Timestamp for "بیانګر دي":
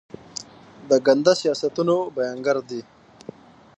2.15-2.81